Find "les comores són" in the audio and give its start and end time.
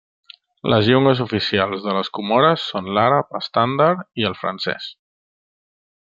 1.97-2.89